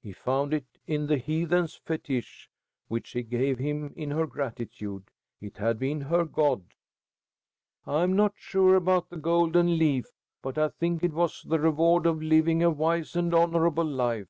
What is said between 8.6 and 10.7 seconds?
about the golden leaf, but I